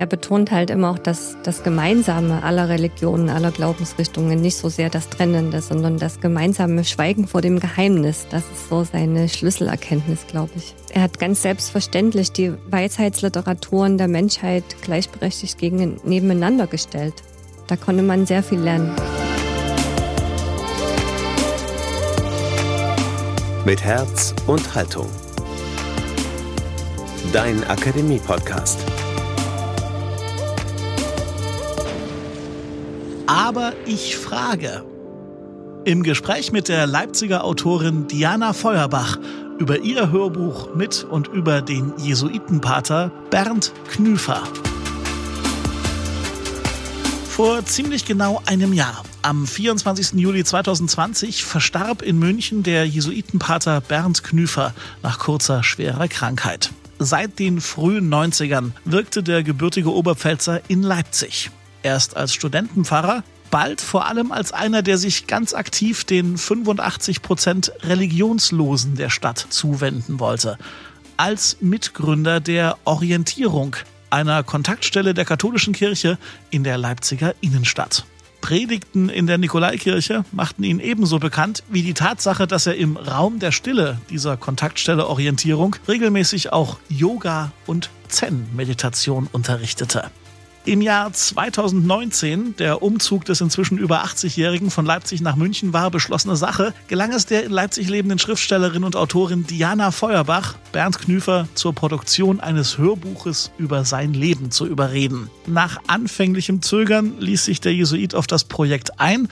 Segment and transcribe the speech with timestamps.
[0.00, 4.90] Er betont halt immer auch das, das Gemeinsame aller Religionen, aller Glaubensrichtungen, nicht so sehr
[4.90, 8.26] das Trennende, sondern das gemeinsame Schweigen vor dem Geheimnis.
[8.30, 10.76] Das ist so seine Schlüsselerkenntnis, glaube ich.
[10.94, 17.14] Er hat ganz selbstverständlich die Weisheitsliteraturen der Menschheit gleichberechtigt gegen, nebeneinander gestellt.
[17.66, 18.94] Da konnte man sehr viel lernen.
[23.64, 25.08] Mit Herz und Haltung.
[27.32, 28.78] Dein Akademie-Podcast.
[33.28, 34.86] Aber ich frage.
[35.84, 39.18] Im Gespräch mit der Leipziger Autorin Diana Feuerbach
[39.58, 44.42] über ihr Hörbuch mit und über den Jesuitenpater Bernd Knüfer.
[47.28, 50.14] Vor ziemlich genau einem Jahr, am 24.
[50.14, 54.72] Juli 2020, verstarb in München der Jesuitenpater Bernd Knüfer
[55.02, 56.70] nach kurzer schwerer Krankheit.
[56.98, 61.50] Seit den frühen 90ern wirkte der gebürtige Oberpfälzer in Leipzig.
[61.82, 67.72] Erst als Studentenpfarrer, bald vor allem als einer, der sich ganz aktiv den 85 Prozent
[67.82, 70.58] Religionslosen der Stadt zuwenden wollte.
[71.16, 73.76] Als Mitgründer der Orientierung,
[74.10, 76.18] einer Kontaktstelle der katholischen Kirche
[76.50, 78.04] in der Leipziger Innenstadt.
[78.40, 83.40] Predigten in der Nikolaikirche machten ihn ebenso bekannt wie die Tatsache, dass er im Raum
[83.40, 90.10] der Stille dieser Kontaktstelle Orientierung regelmäßig auch Yoga und Zen-Meditation unterrichtete.
[90.64, 96.36] Im Jahr 2019, der Umzug des inzwischen über 80-Jährigen von Leipzig nach München war beschlossene
[96.36, 101.74] Sache, gelang es der in Leipzig lebenden Schriftstellerin und Autorin Diana Feuerbach, Bernd Knüfer zur
[101.74, 105.30] Produktion eines Hörbuches über sein Leben zu überreden.
[105.46, 109.28] Nach anfänglichem Zögern ließ sich der Jesuit auf das Projekt ein.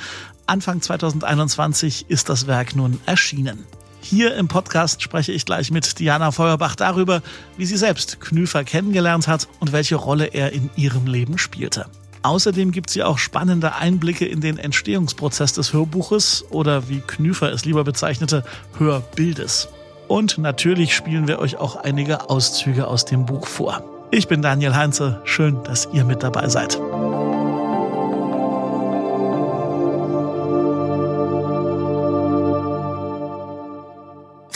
[0.46, 3.66] Anfang 2021 ist das Werk nun erschienen.
[4.08, 7.22] Hier im Podcast spreche ich gleich mit Diana Feuerbach darüber,
[7.56, 11.86] wie sie selbst Knüfer kennengelernt hat und welche Rolle er in ihrem Leben spielte.
[12.22, 17.64] Außerdem gibt sie auch spannende Einblicke in den Entstehungsprozess des Hörbuches oder wie Knüfer es
[17.64, 18.44] lieber bezeichnete,
[18.78, 19.70] Hörbildes.
[20.06, 23.82] Und natürlich spielen wir euch auch einige Auszüge aus dem Buch vor.
[24.12, 26.78] Ich bin Daniel Heinze, schön, dass ihr mit dabei seid.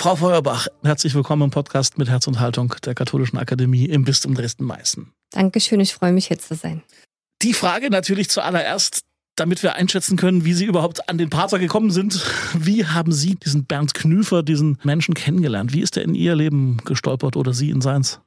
[0.00, 4.34] Frau Feuerbach, herzlich willkommen im Podcast mit Herz und Haltung der Katholischen Akademie im Bistum
[4.34, 5.12] Dresden-Meißen.
[5.32, 6.82] Dankeschön, ich freue mich hier zu sein.
[7.42, 9.00] Die Frage natürlich zuallererst,
[9.36, 12.24] damit wir einschätzen können, wie Sie überhaupt an den Pater gekommen sind.
[12.54, 15.74] Wie haben Sie diesen Bernd Knüfer, diesen Menschen kennengelernt?
[15.74, 18.20] Wie ist er in Ihr Leben gestolpert oder Sie in seins?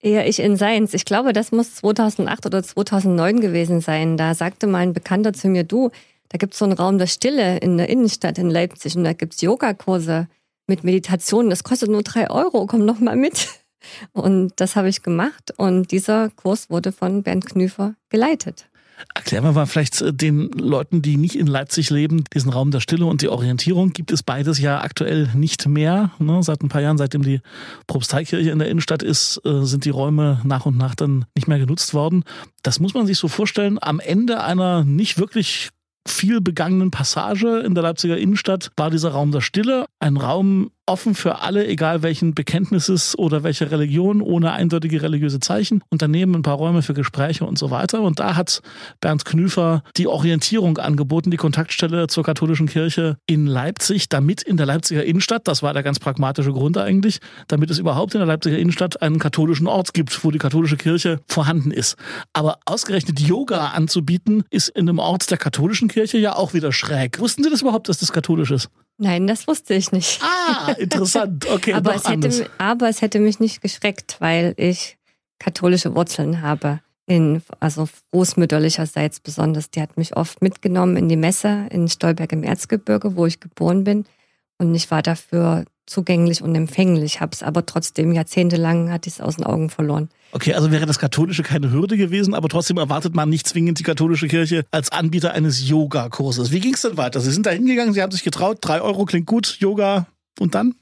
[0.00, 0.94] Eher ich in seins.
[0.94, 4.16] Ich glaube, das muss 2008 oder 2009 gewesen sein.
[4.16, 5.92] Da sagte mal ein Bekannter zu mir, du,
[6.30, 9.12] da gibt es so einen Raum der Stille in der Innenstadt in Leipzig und da
[9.12, 10.26] gibt es Yogakurse
[10.66, 11.50] mit Meditation.
[11.50, 13.48] Das kostet nur drei Euro, komm noch mal mit.
[14.12, 18.66] Und das habe ich gemacht und dieser Kurs wurde von Bernd Knüfer geleitet.
[19.14, 22.80] Erklären wir mal vielleicht äh, den Leuten, die nicht in Leipzig leben, diesen Raum der
[22.80, 26.12] Stille und die Orientierung gibt es beides ja aktuell nicht mehr.
[26.18, 26.42] Ne?
[26.42, 27.40] Seit ein paar Jahren, seitdem die
[27.86, 31.58] Propsteikirche in der Innenstadt ist, äh, sind die Räume nach und nach dann nicht mehr
[31.58, 32.24] genutzt worden.
[32.62, 33.78] Das muss man sich so vorstellen.
[33.80, 35.70] Am Ende einer nicht wirklich
[36.06, 39.86] viel begangenen Passage in der Leipziger Innenstadt war dieser Raum der Stille.
[40.00, 45.82] Ein Raum, offen für alle, egal welchen Bekenntnisses oder welcher Religion, ohne eindeutige religiöse Zeichen.
[45.88, 48.02] Und daneben ein paar Räume für Gespräche und so weiter.
[48.02, 48.60] Und da hat
[49.00, 54.66] Bernd Knüfer die Orientierung angeboten, die Kontaktstelle zur katholischen Kirche in Leipzig, damit in der
[54.66, 58.58] Leipziger Innenstadt, das war der ganz pragmatische Grund eigentlich, damit es überhaupt in der Leipziger
[58.58, 61.96] Innenstadt einen katholischen Ort gibt, wo die katholische Kirche vorhanden ist.
[62.32, 67.18] Aber ausgerechnet Yoga anzubieten, ist in einem Ort der katholischen Kirche ja auch wieder schräg.
[67.20, 68.68] Wussten Sie das überhaupt, dass das katholisch ist?
[68.96, 70.20] Nein, das wusste ich nicht.
[70.22, 71.48] Ah, interessant.
[71.50, 74.96] Okay, aber, es hätte, aber es hätte mich nicht geschreckt, weil ich
[75.38, 76.80] katholische Wurzeln habe.
[77.06, 79.70] In, also großmütterlicherseits besonders.
[79.70, 83.84] Die hat mich oft mitgenommen in die Messe in Stolberg im Erzgebirge, wo ich geboren
[83.84, 84.06] bin.
[84.56, 89.20] Und ich war dafür zugänglich und empfänglich, habe es aber trotzdem jahrzehntelang hatte ich es
[89.20, 90.08] aus den Augen verloren.
[90.32, 93.82] Okay, also wäre das Katholische keine Hürde gewesen, aber trotzdem erwartet man nicht zwingend die
[93.82, 96.50] katholische Kirche als Anbieter eines Yoga-Kurses.
[96.50, 97.20] Wie ging es denn weiter?
[97.20, 100.06] Sie sind da hingegangen, Sie haben sich getraut, drei Euro klingt gut, Yoga
[100.40, 100.74] und dann?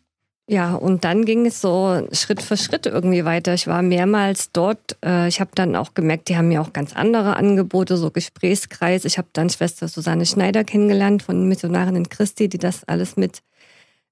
[0.49, 3.55] Ja, und dann ging es so Schritt für Schritt irgendwie weiter.
[3.55, 4.99] Ich war mehrmals dort.
[5.05, 9.05] Äh, ich habe dann auch gemerkt, die haben mir auch ganz andere Angebote, so Gesprächskreis.
[9.05, 13.43] Ich habe dann Schwester Susanne Schneider kennengelernt von Missionarinnen Christi, die das alles mit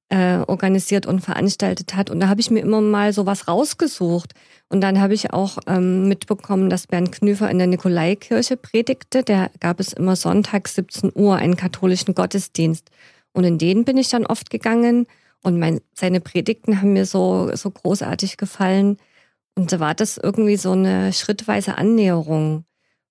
[0.09, 2.11] äh, organisiert und veranstaltet hat.
[2.11, 4.33] Und da habe ich mir immer mal sowas rausgesucht.
[4.69, 9.25] Und dann habe ich auch ähm, mitbekommen, dass Bernd Knüfer in der Nikolaikirche predigte.
[9.25, 12.89] Da gab es immer sonntags 17 Uhr einen katholischen Gottesdienst.
[13.33, 15.07] Und in den bin ich dann oft gegangen.
[15.43, 18.99] Und mein, seine Predigten haben mir so, so großartig gefallen.
[19.55, 22.65] Und da war das irgendwie so eine schrittweise Annäherung.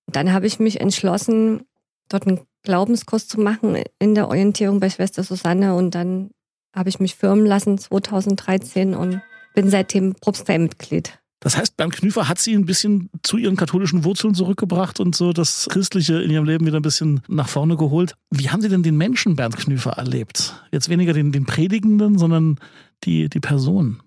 [0.06, 1.62] Und dann habe ich mich entschlossen,
[2.08, 5.74] dort einen Glaubenskurs zu machen in der Orientierung bei Schwester Susanne.
[5.74, 6.30] Und dann
[6.74, 9.20] habe ich mich firmen lassen 2013 und
[9.54, 11.19] bin seitdem Propsteimitglied.
[11.40, 15.32] Das heißt, Bernd Knüfer hat sie ein bisschen zu ihren katholischen Wurzeln zurückgebracht und so
[15.32, 18.14] das Christliche in ihrem Leben wieder ein bisschen nach vorne geholt.
[18.30, 20.62] Wie haben Sie denn den Menschen Bernd Knüfer erlebt?
[20.70, 22.58] Jetzt weniger den, den Predigenden, sondern
[23.04, 24.02] die, die Person.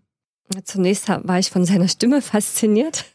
[0.63, 3.05] Zunächst war ich von seiner Stimme fasziniert.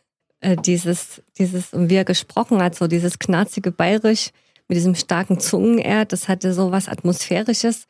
[0.41, 4.31] Äh, dieses, dieses, wie er gesprochen hat, so dieses knarzige Bayerisch
[4.67, 7.87] mit diesem starken Zungenerd, das hatte so was Atmosphärisches.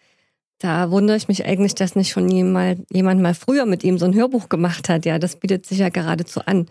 [0.58, 4.14] Da wundere ich mich eigentlich, dass nicht schon jemand, mal früher mit ihm so ein
[4.14, 5.06] Hörbuch gemacht hat.
[5.06, 6.66] Ja, das bietet sich ja geradezu an.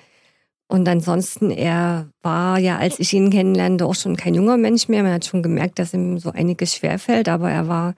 [0.67, 5.03] Und ansonsten, er war ja, als ich ihn kennenlernte, auch schon kein junger Mensch mehr.
[5.03, 7.95] Man hat schon gemerkt, dass ihm so einiges schwerfällt, aber er war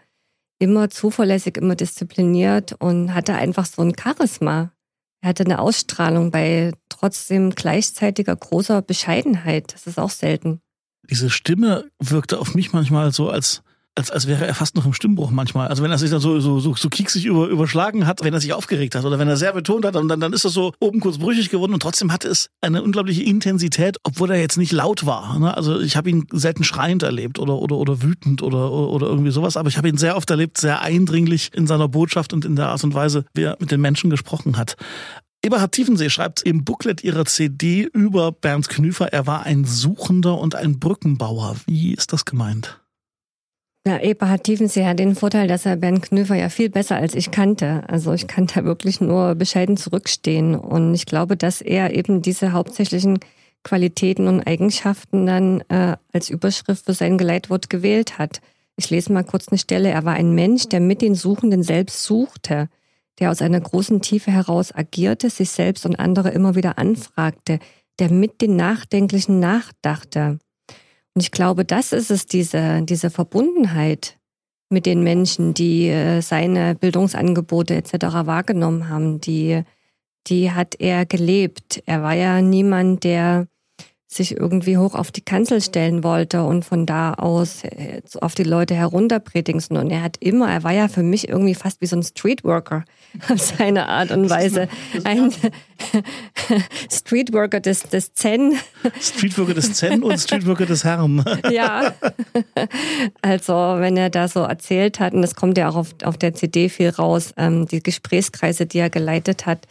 [0.59, 4.71] immer zuverlässig, immer diszipliniert und hatte einfach so ein Charisma.
[5.21, 9.73] Er hatte eine Ausstrahlung bei trotzdem gleichzeitiger großer Bescheidenheit.
[9.73, 10.61] Das ist auch selten.
[11.09, 13.63] Diese Stimme wirkte auf mich manchmal so, als
[13.99, 15.67] als, als wäre er fast noch im Stimmbruch manchmal.
[15.67, 18.39] Also wenn er sich dann so, so, so, so kieksig über, überschlagen hat, wenn er
[18.39, 20.99] sich aufgeregt hat oder wenn er sehr betont hat, dann, dann ist das so oben
[20.99, 25.05] kurz brüchig geworden und trotzdem hatte es eine unglaubliche Intensität, obwohl er jetzt nicht laut
[25.05, 25.37] war.
[25.37, 25.55] Ne?
[25.55, 29.57] Also ich habe ihn selten schreiend erlebt oder, oder, oder wütend oder, oder irgendwie sowas,
[29.57, 32.69] aber ich habe ihn sehr oft erlebt, sehr eindringlich in seiner Botschaft und in der
[32.69, 34.75] Art und Weise, wie er mit den Menschen gesprochen hat.
[35.41, 40.55] Eberhard Tiefensee schreibt im Booklet ihrer CD über Bernd Knüfer, er war ein Suchender und
[40.55, 41.55] ein Brückenbauer.
[41.65, 42.81] Wie ist das gemeint?
[43.89, 47.31] Ja, Eberhard Tiefensee hat den Vorteil, dass er Bernd Knüfer ja viel besser als ich
[47.31, 47.81] kannte.
[47.87, 50.53] Also ich kann da wirklich nur bescheiden zurückstehen.
[50.53, 53.17] Und ich glaube, dass er eben diese hauptsächlichen
[53.63, 58.41] Qualitäten und Eigenschaften dann äh, als Überschrift für sein Geleitwort gewählt hat.
[58.75, 59.89] Ich lese mal kurz eine Stelle.
[59.89, 62.69] Er war ein Mensch, der mit den Suchenden selbst suchte,
[63.17, 67.57] der aus einer großen Tiefe heraus agierte, sich selbst und andere immer wieder anfragte,
[67.97, 70.37] der mit den Nachdenklichen nachdachte.
[71.19, 74.17] Und ich glaube, das ist es, diese, diese Verbundenheit
[74.69, 77.91] mit den Menschen, die äh, seine Bildungsangebote etc.
[78.23, 79.63] wahrgenommen haben, die,
[80.27, 81.83] die hat er gelebt.
[81.85, 83.47] Er war ja niemand, der
[84.11, 88.43] sich irgendwie hoch auf die Kanzel stellen wollte und von da aus äh, auf die
[88.43, 89.61] Leute herunterpredigen.
[89.77, 92.85] Und er hat immer, er war ja für mich irgendwie fast wie so ein Streetworker
[93.29, 94.67] auf seine Art und Weise.
[95.03, 95.31] Ein
[96.91, 98.53] Streetworker des, des Zen.
[98.99, 101.23] Streetworker des Zen und Streetworker des Herrn.
[101.51, 101.93] Ja.
[103.21, 106.33] Also, wenn er da so erzählt hat, und das kommt ja auch auf, auf der
[106.33, 109.67] CD viel raus, ähm, die Gesprächskreise, die er geleitet hat,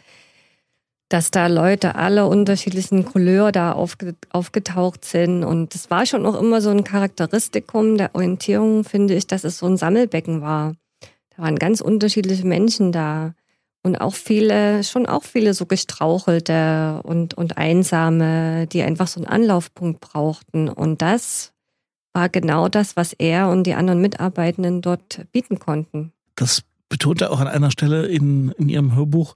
[1.09, 5.43] dass da Leute alle unterschiedlichen Couleur da aufge, aufgetaucht sind.
[5.43, 9.57] Und das war schon auch immer so ein Charakteristikum der Orientierung, finde ich, dass es
[9.57, 10.75] so ein Sammelbecken war.
[11.35, 13.33] Da waren ganz unterschiedliche Menschen da.
[13.81, 19.27] Und auch viele, schon auch viele so gestrauchelte und, und einsame, die einfach so einen
[19.27, 20.69] Anlaufpunkt brauchten.
[20.69, 21.53] Und das
[22.13, 26.11] war genau das, was er und die anderen Mitarbeitenden dort bieten konnten.
[26.35, 29.35] Das betont er auch an einer Stelle in, in Ihrem Hörbuch,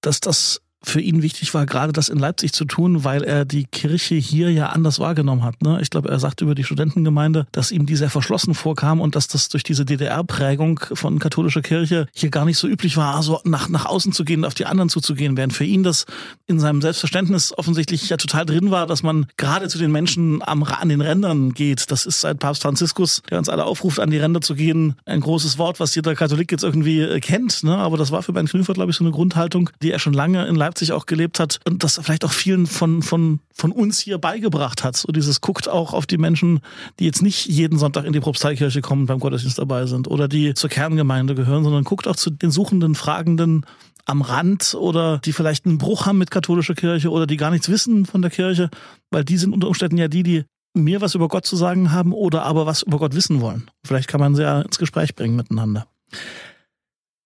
[0.00, 3.64] dass das für ihn wichtig war, gerade das in Leipzig zu tun, weil er die
[3.64, 5.62] Kirche hier ja anders wahrgenommen hat.
[5.62, 5.78] Ne?
[5.80, 9.28] Ich glaube, er sagt über die Studentengemeinde, dass ihm die sehr verschlossen vorkam und dass
[9.28, 13.68] das durch diese DDR-Prägung von katholischer Kirche hier gar nicht so üblich war, also nach,
[13.68, 16.06] nach außen zu gehen, auf die anderen zuzugehen, während für ihn das
[16.46, 20.62] in seinem Selbstverständnis offensichtlich ja total drin war, dass man gerade zu den Menschen am,
[20.62, 21.90] an den Rändern geht.
[21.90, 25.20] Das ist seit Papst Franziskus, der uns alle aufruft, an die Ränder zu gehen, ein
[25.20, 27.64] großes Wort, was jeder Katholik jetzt irgendwie äh, kennt.
[27.64, 27.76] Ne?
[27.76, 30.46] Aber das war für Bernd Knüfer, glaube ich, so eine Grundhaltung, die er schon lange
[30.46, 34.00] in Leipzig Leipzig auch gelebt hat und das vielleicht auch vielen von, von, von uns
[34.00, 34.96] hier beigebracht hat.
[34.96, 36.60] So dieses guckt auch auf die Menschen,
[36.98, 40.54] die jetzt nicht jeden Sonntag in die Propsteikirche kommen, beim Gottesdienst dabei sind oder die
[40.54, 43.64] zur Kerngemeinde gehören, sondern guckt auch zu den suchenden, fragenden
[44.04, 47.68] am Rand oder die vielleicht einen Bruch haben mit katholischer Kirche oder die gar nichts
[47.68, 48.68] wissen von der Kirche,
[49.12, 52.12] weil die sind unter Umständen ja die, die mir was über Gott zu sagen haben
[52.12, 53.70] oder aber was über Gott wissen wollen.
[53.86, 55.86] Vielleicht kann man sie ja ins Gespräch bringen miteinander.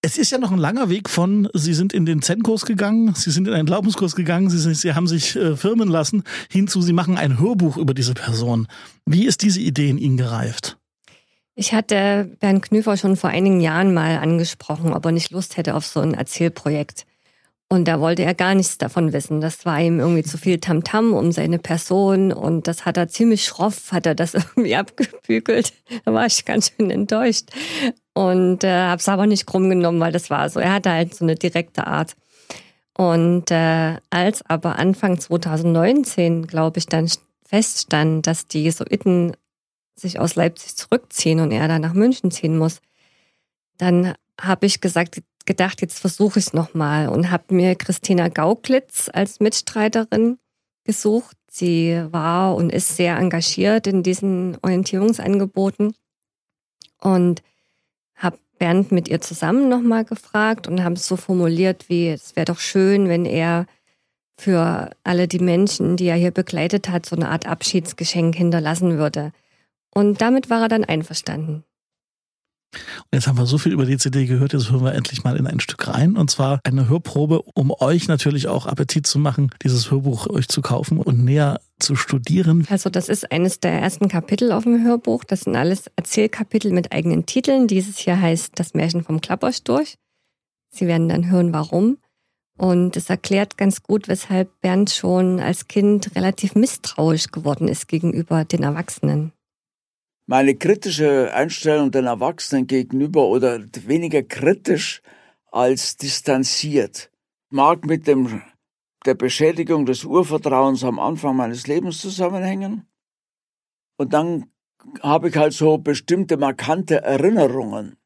[0.01, 3.33] Es ist ja noch ein langer Weg von, Sie sind in den Zen-Kurs gegangen, Sie
[3.33, 7.19] sind in einen Glaubenskurs gegangen, Sie, Sie haben sich äh, firmen lassen, hinzu, Sie machen
[7.19, 8.69] ein Hörbuch über diese Person.
[9.07, 10.79] Wie ist diese Idee in Ihnen gereift?
[11.57, 15.75] Ich hatte Bernd Knüfer schon vor einigen Jahren mal angesprochen, ob er nicht Lust hätte
[15.75, 17.05] auf so ein Erzählprojekt.
[17.69, 19.41] Und da wollte er gar nichts davon wissen.
[19.41, 23.09] Das war ihm irgendwie zu viel Tamtam -Tam um seine Person und das hat er
[23.09, 25.73] ziemlich schroff, hat er das irgendwie abgebügelt.
[26.05, 27.51] Da war ich ganz schön enttäuscht
[28.19, 30.59] und äh, habe es aber nicht krumm genommen, weil das war so.
[30.59, 32.17] Er hatte halt so eine direkte Art.
[32.97, 37.09] Und äh, als aber Anfang 2019, glaube ich, dann
[37.47, 39.37] feststand, dass die Jesuiten
[39.95, 42.81] sich aus Leipzig zurückziehen und er dann nach München ziehen muss,
[43.77, 49.09] dann habe ich gesagt, gedacht, jetzt versuche ich es nochmal und habe mir Christina Gauklitz
[49.13, 50.39] als Mitstreiterin
[50.83, 51.37] gesucht.
[51.49, 55.95] Sie war und ist sehr engagiert in diesen Orientierungsangeboten
[57.01, 57.43] und
[58.19, 62.45] habe Bernd mit ihr zusammen nochmal gefragt und haben es so formuliert, wie es wäre
[62.45, 63.67] doch schön, wenn er
[64.39, 69.33] für alle die Menschen, die er hier begleitet hat, so eine Art Abschiedsgeschenk hinterlassen würde.
[69.93, 71.65] Und damit war er dann einverstanden.
[72.75, 75.37] Und jetzt haben wir so viel über die CD gehört, jetzt hören wir endlich mal
[75.37, 76.17] in ein Stück rein.
[76.17, 80.61] Und zwar eine Hörprobe, um euch natürlich auch Appetit zu machen, dieses Hörbuch euch zu
[80.61, 82.67] kaufen und näher zu studieren.
[82.71, 85.25] Also das ist eines der ersten Kapitel auf dem Hörbuch.
[85.25, 87.67] Das sind alles Erzählkapitel mit eigenen Titeln.
[87.67, 89.97] Dieses hier heißt Das Märchen vom Klappersturch.
[90.71, 91.99] Sie werden dann hören, warum.
[92.57, 98.45] Und es erklärt ganz gut, weshalb Bernd schon als Kind relativ misstrauisch geworden ist gegenüber
[98.45, 99.33] den Erwachsenen
[100.29, 105.01] meine kritische Einstellung den Erwachsenen gegenüber oder weniger kritisch
[105.51, 107.11] als distanziert
[107.51, 108.43] mag mit dem,
[109.05, 112.87] der Beschädigung des Urvertrauens am Anfang meines Lebens zusammenhängen.
[113.97, 114.51] Und dann
[115.03, 117.97] habe ich halt so bestimmte markante Erinnerungen.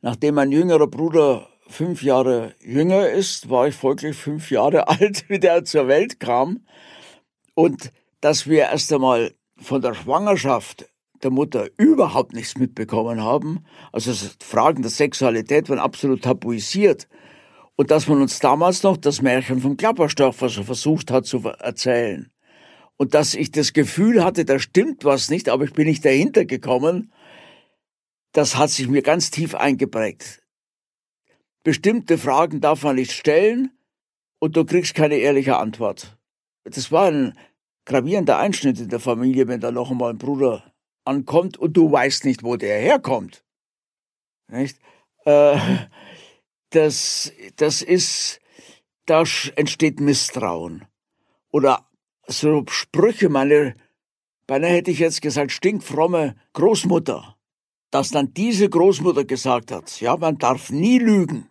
[0.00, 5.38] Nachdem mein jüngerer Bruder fünf Jahre jünger ist, war ich folglich fünf Jahre alt, wie
[5.38, 6.66] der zur Welt kam.
[7.54, 10.88] Und dass wir erst einmal von der Schwangerschaft
[11.22, 13.64] der Mutter überhaupt nichts mitbekommen haben.
[13.92, 17.08] Also Fragen der Sexualität waren absolut tabuisiert.
[17.80, 22.30] Und dass man uns damals noch das Märchen vom Klapperstorfer so versucht hat zu erzählen.
[22.98, 26.44] Und dass ich das Gefühl hatte, da stimmt was nicht, aber ich bin nicht dahinter
[26.44, 27.10] gekommen,
[28.32, 30.42] das hat sich mir ganz tief eingeprägt.
[31.64, 33.70] Bestimmte Fragen darf man nicht stellen
[34.40, 36.18] und du kriegst keine ehrliche Antwort.
[36.64, 37.32] Das war ein
[37.86, 40.70] gravierender Einschnitt in der Familie, wenn da noch einmal ein Bruder
[41.06, 43.42] ankommt und du weißt nicht, wo der herkommt.
[44.48, 44.78] Nicht?
[45.24, 45.56] Äh,
[46.70, 48.40] das, das ist,
[49.06, 49.24] da
[49.56, 50.86] entsteht Misstrauen.
[51.50, 51.88] Oder
[52.26, 53.74] so Sprüche, meine,
[54.46, 57.36] beinahe hätte ich jetzt gesagt, stinkfromme Großmutter,
[57.90, 61.50] dass dann diese Großmutter gesagt hat, ja, man darf nie lügen.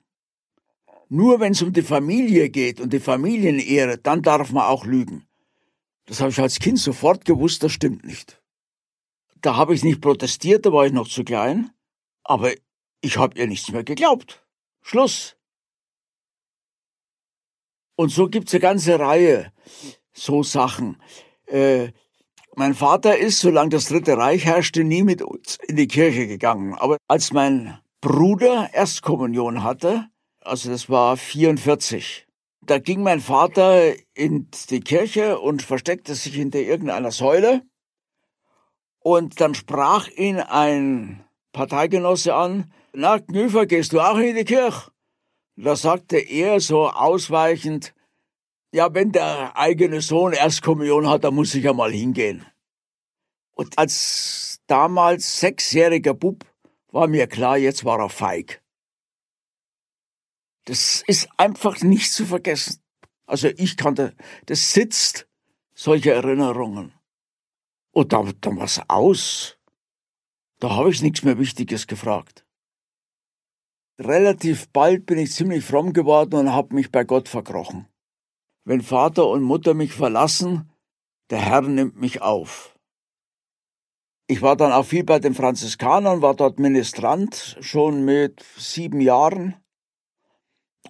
[1.09, 5.25] Nur wenn es um die Familie geht und die Familienehre, dann darf man auch lügen.
[6.05, 8.41] Das habe ich als Kind sofort gewusst, das stimmt nicht.
[9.41, 11.71] Da habe ich nicht protestiert, da war ich noch zu klein,
[12.23, 12.51] aber
[13.01, 14.45] ich habe ihr nichts mehr geglaubt.
[14.89, 15.35] Schluss.
[17.95, 19.51] Und so gibt's eine ganze Reihe
[20.13, 20.97] so Sachen.
[21.45, 21.89] Äh,
[22.55, 26.73] mein Vater ist, solange das Dritte Reich herrschte, nie mit uns in die Kirche gegangen.
[26.73, 30.07] Aber als mein Bruder Erstkommunion hatte,
[30.41, 32.25] also das war 44,
[32.61, 37.61] da ging mein Vater in die Kirche und versteckte sich hinter irgendeiner Säule.
[38.99, 44.91] Und dann sprach ihn ein Parteigenosse an, na, Knüfer, gehst du auch in die Kirche?
[45.55, 47.93] Da sagte er so ausweichend,
[48.71, 52.45] ja, wenn der eigene Sohn Erstkommunion hat, dann muss ich ja mal hingehen.
[53.55, 56.45] Und als damals sechsjähriger Bub
[56.91, 58.61] war mir klar, jetzt war er feig.
[60.65, 62.81] Das ist einfach nicht zu vergessen.
[63.25, 64.15] Also ich kannte,
[64.45, 65.27] das sitzt,
[65.73, 66.93] solche Erinnerungen.
[67.91, 69.57] Und dann, dann war aus.
[70.59, 72.45] Da habe ich nichts mehr Wichtiges gefragt.
[73.99, 77.85] Relativ bald bin ich ziemlich fromm geworden und habe mich bei Gott verkrochen.
[78.63, 80.71] Wenn Vater und Mutter mich verlassen,
[81.29, 82.79] der Herr nimmt mich auf.
[84.27, 89.55] Ich war dann auch viel bei den Franziskanern, war dort Ministrant, schon mit sieben Jahren.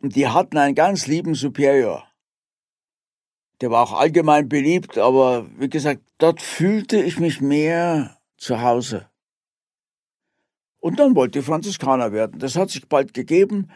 [0.01, 2.05] Und die hatten einen ganz lieben Superior.
[3.61, 9.08] Der war auch allgemein beliebt, aber wie gesagt, dort fühlte ich mich mehr zu Hause.
[10.79, 12.39] Und dann wollte ich Franziskaner werden.
[12.39, 13.69] Das hat sich bald gegeben.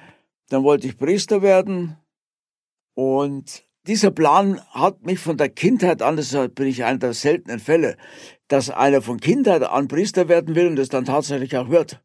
[0.50, 1.98] Dann wollte ich Priester werden.
[2.96, 7.60] Und dieser Plan hat mich von der Kindheit an, das bin ich einer der seltenen
[7.60, 7.98] Fälle,
[8.48, 12.02] dass einer von Kindheit an Priester werden will und das dann tatsächlich auch wird.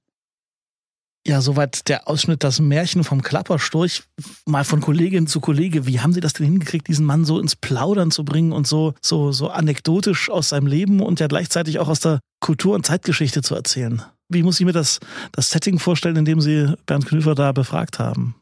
[1.26, 4.04] Ja, soweit der Ausschnitt, das Märchen vom Klappersturch,
[4.46, 5.86] mal von Kollegin zu Kollege.
[5.86, 8.94] Wie haben Sie das denn hingekriegt, diesen Mann so ins Plaudern zu bringen und so,
[9.02, 13.42] so, so anekdotisch aus seinem Leben und ja gleichzeitig auch aus der Kultur- und Zeitgeschichte
[13.42, 14.02] zu erzählen?
[14.28, 15.00] Wie muss ich mir das,
[15.32, 18.34] das Setting vorstellen, in dem Sie Bernd Knüfer da befragt haben?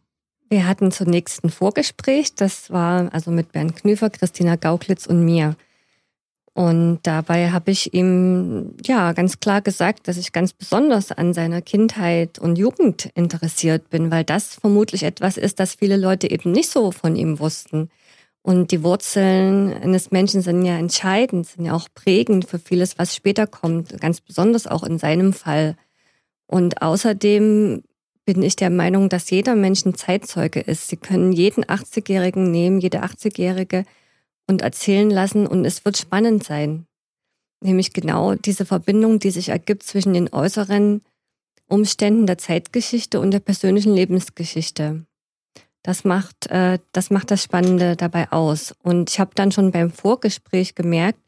[0.49, 5.57] Wir hatten zunächst ein Vorgespräch, das war also mit Bernd Knüfer, Christina Gauklitz und mir.
[6.55, 11.61] Und dabei habe ich ihm ja ganz klar gesagt, dass ich ganz besonders an seiner
[11.61, 16.71] Kindheit und Jugend interessiert bin, weil das vermutlich etwas ist, das viele Leute eben nicht
[16.71, 17.91] so von ihm wussten.
[18.47, 23.13] Und die Wurzeln eines Menschen sind ja entscheidend, sind ja auch prägend für vieles, was
[23.13, 25.75] später kommt, ganz besonders auch in seinem Fall.
[26.47, 27.83] Und außerdem
[28.25, 30.87] bin ich der Meinung, dass jeder Mensch ein Zeitzeuge ist.
[30.87, 33.85] Sie können jeden 80-Jährigen nehmen, jede 80-Jährige
[34.47, 36.87] und erzählen lassen und es wird spannend sein.
[37.61, 41.03] Nämlich genau diese Verbindung, die sich ergibt zwischen den äußeren
[41.67, 45.05] Umständen der Zeitgeschichte und der persönlichen Lebensgeschichte.
[45.87, 48.75] Das macht, äh, das macht das Spannende dabei aus.
[48.83, 51.21] Und ich habe dann schon beim Vorgespräch gemerkt,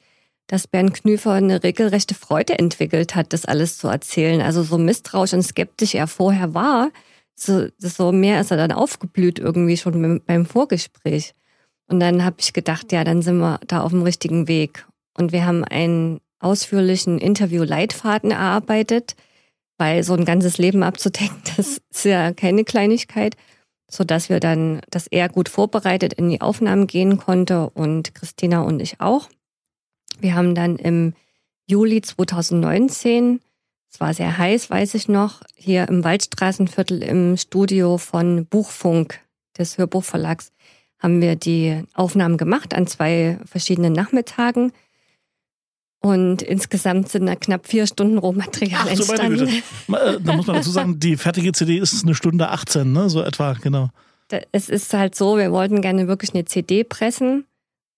[0.48, 4.40] dass Bernd Knüfer eine regelrechte Freude entwickelt hat, das alles zu erzählen.
[4.40, 6.90] Also so misstrauisch und skeptisch er vorher war,
[7.36, 11.34] so, so mehr ist er dann aufgeblüht irgendwie schon beim Vorgespräch.
[11.86, 14.86] Und dann habe ich gedacht, ja, dann sind wir da auf dem richtigen Weg.
[15.16, 19.14] Und wir haben einen ausführlichen Interview-Leitfaden erarbeitet,
[19.76, 23.36] weil so ein ganzes Leben abzudecken, das ist ja keine Kleinigkeit,
[23.90, 28.60] so dass wir dann, dass er gut vorbereitet in die Aufnahmen gehen konnte und Christina
[28.60, 29.28] und ich auch.
[30.20, 31.14] Wir haben dann im
[31.66, 33.40] Juli 2019,
[33.90, 39.20] es war sehr heiß, weiß ich noch, hier im Waldstraßenviertel im Studio von Buchfunk
[39.56, 40.52] des Hörbuchverlags
[40.98, 44.72] haben wir die Aufnahmen gemacht an zwei verschiedenen Nachmittagen.
[46.00, 49.62] Und insgesamt sind da knapp vier Stunden Rohmaterial Ach, entstanden.
[49.88, 53.10] So äh, da muss man dazu sagen, die fertige CD ist eine Stunde 18, ne?
[53.10, 53.90] so etwa, genau.
[54.52, 57.46] Es ist halt so, wir wollten gerne wirklich eine CD pressen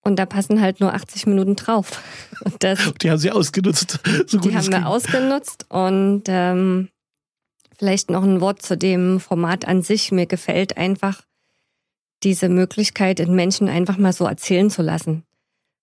[0.03, 2.03] und da passen halt nur 80 Minuten drauf.
[2.45, 3.99] Und das, die haben sie ausgenutzt.
[4.27, 6.89] So die haben wir ausgenutzt und ähm,
[7.77, 10.11] vielleicht noch ein Wort zu dem Format an sich.
[10.11, 11.21] Mir gefällt einfach
[12.23, 15.25] diese Möglichkeit, den Menschen einfach mal so erzählen zu lassen.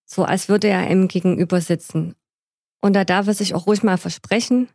[0.10, 2.16] So als würde er einem gegenüber sitzen.
[2.82, 4.70] Und da darf er sich auch ruhig mal versprechen.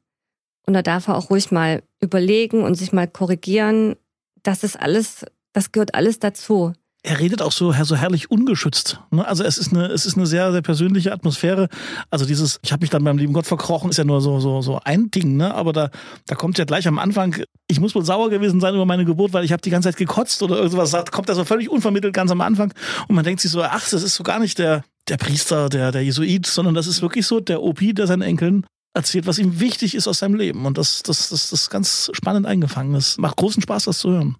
[0.66, 3.96] Und da darf er auch ruhig mal überlegen und sich mal korrigieren.
[4.42, 6.74] Das ist alles, das gehört alles dazu
[7.04, 9.00] er redet auch so, so herrlich ungeschützt.
[9.10, 9.26] Ne?
[9.26, 11.68] Also es ist eine, es ist eine sehr, sehr persönliche Atmosphäre.
[12.10, 14.62] Also dieses, ich habe mich dann beim lieben Gott verkrochen, ist ja nur so, so,
[14.62, 15.52] so ein Ding, ne?
[15.52, 15.90] Aber da,
[16.26, 19.32] da kommt ja gleich am Anfang, ich muss wohl sauer gewesen sein über meine Geburt,
[19.32, 22.14] weil ich habe die ganze Zeit gekotzt oder irgendwas sagt, kommt er so völlig unvermittelt
[22.14, 22.72] ganz am Anfang
[23.08, 25.90] und man denkt sich so, ach, das ist so gar nicht der, der Priester, der,
[25.90, 29.58] der Jesuit, sondern das ist wirklich so der OP, der seinen Enkeln erzählt, was ihm
[29.58, 30.66] wichtig ist aus seinem Leben.
[30.66, 32.94] Und das, das, das, das ist ganz spannend eingefangen.
[32.94, 34.36] Es macht großen Spaß, das zu hören.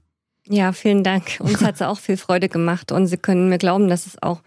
[0.49, 1.39] Ja, vielen Dank.
[1.41, 4.41] Uns hat es auch viel Freude gemacht und Sie können mir glauben, dass es auch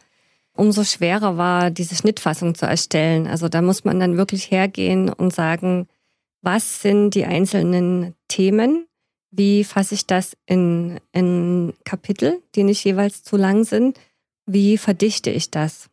[0.54, 3.28] umso schwerer war, diese Schnittfassung zu erstellen.
[3.28, 5.88] Also da muss man dann wirklich hergehen und sagen,
[6.42, 8.88] was sind die einzelnen Themen?
[9.32, 14.00] Wie fasse ich das in, in Kapitel, die nicht jeweils zu lang sind?
[14.46, 15.90] Wie verdichte ich das?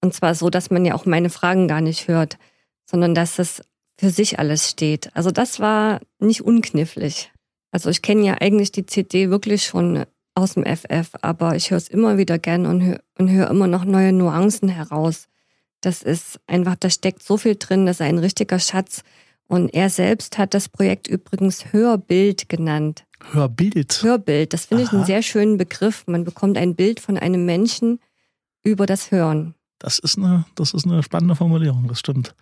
[0.00, 2.38] Und zwar so, dass man ja auch meine Fragen gar nicht hört,
[2.84, 3.62] sondern dass es
[3.98, 5.10] für sich alles steht.
[5.14, 7.32] Also das war nicht unknifflig.
[7.76, 11.76] Also ich kenne ja eigentlich die CD wirklich schon aus dem FF, aber ich höre
[11.76, 15.28] es immer wieder gern und höre hör immer noch neue Nuancen heraus.
[15.82, 19.02] Das ist einfach, da steckt so viel drin, das ist ein richtiger Schatz.
[19.46, 23.04] Und er selbst hat das Projekt übrigens Hörbild genannt.
[23.32, 24.02] Hörbild?
[24.02, 26.04] Hörbild, das finde ich einen sehr schönen Begriff.
[26.06, 28.00] Man bekommt ein Bild von einem Menschen
[28.64, 29.54] über das Hören.
[29.86, 32.34] Das ist eine, das ist eine spannende Formulierung, das stimmt.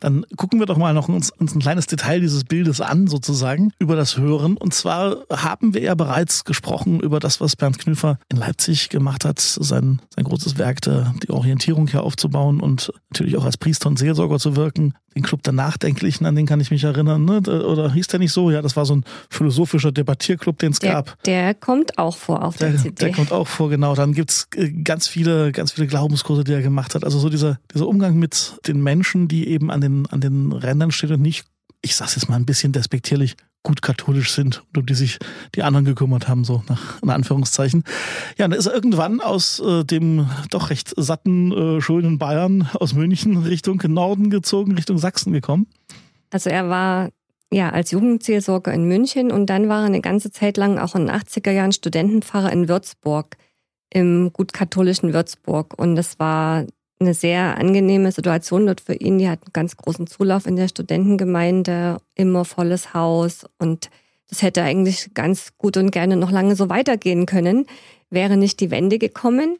[0.00, 3.70] Dann gucken wir doch mal noch uns, uns ein kleines Detail dieses Bildes an, sozusagen,
[3.78, 4.56] über das Hören.
[4.56, 9.24] Und zwar haben wir ja bereits gesprochen über das, was Bernd Knüfer in Leipzig gemacht
[9.24, 13.96] hat, sein, sein großes Werk, die Orientierung hier aufzubauen und natürlich auch als Priester und
[13.96, 17.40] Seelsorger zu wirken den Club der Nachdenklichen, an den kann ich mich erinnern, ne?
[17.40, 18.50] Oder hieß der nicht so?
[18.50, 21.20] Ja, das war so ein philosophischer Debattierclub, den es gab.
[21.24, 23.06] Der kommt auch vor auf der, der CD.
[23.06, 23.94] Der kommt auch vor, genau.
[23.94, 27.04] Dann gibt's äh, ganz viele, ganz viele Glaubenskurse, die er gemacht hat.
[27.04, 30.90] Also so dieser, dieser Umgang mit den Menschen, die eben an den, an den Rändern
[30.90, 31.46] stehen und nicht,
[31.82, 33.36] ich sag's jetzt mal ein bisschen despektierlich,
[33.68, 35.18] gut katholisch sind und um die sich
[35.54, 37.84] die anderen gekümmert haben, so nach in Anführungszeichen.
[38.38, 42.94] Ja, dann ist er irgendwann aus äh, dem doch recht satten, äh, schönen Bayern, aus
[42.94, 45.66] München Richtung Norden gezogen, Richtung Sachsen gekommen.
[46.30, 47.10] Also er war
[47.52, 51.06] ja als Jugendseelsorger in München und dann war er eine ganze Zeit lang auch in
[51.06, 53.36] den 80er Jahren Studentenpfarrer in Würzburg,
[53.92, 55.78] im gut katholischen Würzburg.
[55.78, 56.64] Und das war
[57.00, 59.18] eine sehr angenehme Situation dort für ihn.
[59.18, 63.90] Die hat einen ganz großen Zulauf in der Studentengemeinde, immer volles Haus und
[64.28, 67.66] das hätte eigentlich ganz gut und gerne noch lange so weitergehen können,
[68.10, 69.56] wäre nicht die Wende gekommen.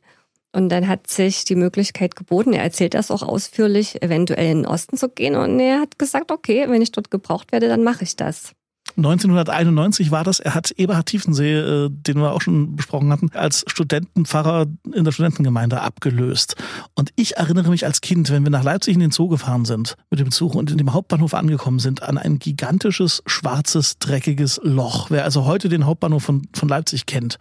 [0.52, 4.66] Und dann hat sich die Möglichkeit geboten, er erzählt das auch ausführlich, eventuell in den
[4.66, 5.36] Osten zu gehen.
[5.36, 8.52] Und er hat gesagt, okay, wenn ich dort gebraucht werde, dann mache ich das.
[8.96, 10.40] 1991 war das.
[10.40, 15.12] Er hat Eberhard Tiefensee, äh, den wir auch schon besprochen hatten, als Studentenpfarrer in der
[15.12, 16.56] Studentengemeinde abgelöst.
[16.94, 19.96] Und ich erinnere mich als Kind, wenn wir nach Leipzig in den Zoo gefahren sind
[20.10, 25.10] mit dem Zug und in dem Hauptbahnhof angekommen sind, an ein gigantisches, schwarzes, dreckiges Loch.
[25.10, 27.38] Wer also heute den Hauptbahnhof von, von Leipzig kennt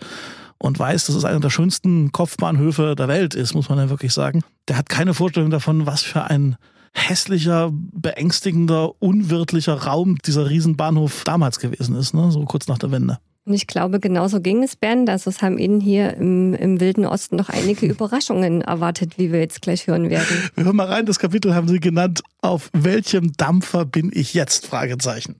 [0.59, 4.13] und weiß, dass es einer der schönsten Kopfbahnhöfe der Welt ist, muss man ja wirklich
[4.13, 6.57] sagen, der hat keine Vorstellung davon, was für ein
[6.97, 12.31] hässlicher, beängstigender, unwirtlicher Raum dieser Riesenbahnhof damals gewesen ist, ne?
[12.31, 13.19] so kurz nach der Wende.
[13.45, 15.09] Und ich glaube, genauso ging es Bernd.
[15.09, 19.39] Also es haben Ihnen hier im, im Wilden Osten noch einige Überraschungen erwartet, wie wir
[19.39, 20.49] jetzt gleich hören werden.
[20.55, 24.67] Wir hören mal rein, das Kapitel haben Sie genannt, auf welchem Dampfer bin ich jetzt?
[24.67, 25.37] Fragezeichen.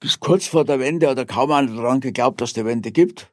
[0.00, 3.30] Bis kurz vor der Wende hat kaum einer daran geglaubt, dass es die Wende gibt.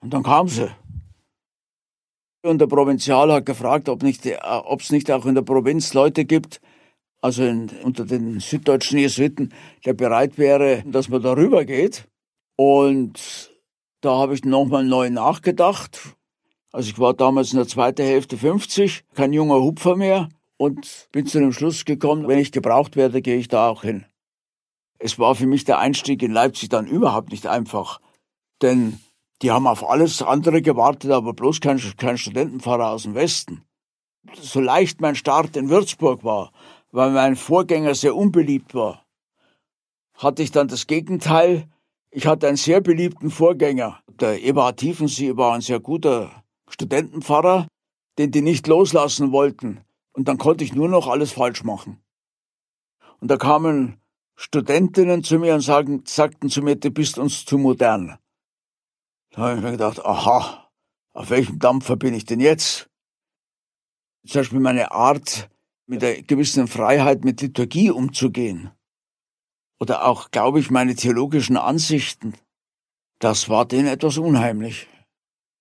[0.00, 0.70] Und dann kam sie.
[2.42, 4.38] Und der Provinzial hat gefragt, ob es äh,
[4.90, 6.60] nicht auch in der Provinz Leute gibt,
[7.20, 9.52] also in, unter den süddeutschen Jesuiten,
[9.84, 12.06] der bereit wäre, dass man darüber geht.
[12.56, 13.50] Und
[14.00, 16.16] da habe ich nochmal neu nachgedacht.
[16.70, 21.26] Also ich war damals in der zweiten Hälfte 50, kein junger Hupfer mehr und bin
[21.26, 24.04] zu dem Schluss gekommen, wenn ich gebraucht werde, gehe ich da auch hin.
[24.98, 28.00] Es war für mich der Einstieg in Leipzig dann überhaupt nicht einfach,
[28.60, 29.00] denn
[29.42, 33.62] die haben auf alles andere gewartet, aber bloß kein, kein Studentenpfarrer aus dem Westen.
[34.40, 36.52] So leicht mein Start in Würzburg war,
[36.90, 39.04] weil mein Vorgänger sehr unbeliebt war,
[40.14, 41.68] hatte ich dann das Gegenteil.
[42.10, 44.00] Ich hatte einen sehr beliebten Vorgänger.
[44.20, 46.30] Der Eberhard Tiefensee war ein sehr guter
[46.68, 47.68] Studentenpfarrer,
[48.18, 49.84] den die nicht loslassen wollten.
[50.12, 52.02] Und dann konnte ich nur noch alles falsch machen.
[53.20, 54.00] Und da kamen
[54.34, 58.18] Studentinnen zu mir und sagen, sagten zu mir, du bist uns zu modern.
[59.38, 60.68] Da habe ich mir gedacht, aha,
[61.12, 62.90] auf welchem Dampfer bin ich denn jetzt?
[64.26, 65.48] Zum Beispiel meine Art,
[65.86, 68.72] mit einer gewissen Freiheit mit Liturgie umzugehen.
[69.78, 72.34] Oder auch, glaube ich, meine theologischen Ansichten.
[73.20, 74.88] Das war denen etwas unheimlich.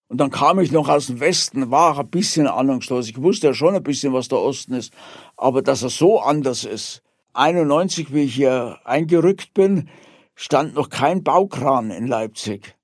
[0.08, 3.08] Und dann kam ich noch aus dem Westen, war ein bisschen ahnungslos.
[3.08, 4.92] Ich wusste ja schon ein bisschen, was der Osten ist.
[5.36, 7.04] Aber dass er so anders ist.
[7.34, 9.88] 91, wie ich hier eingerückt bin,
[10.34, 12.77] stand noch kein Baukran in Leipzig.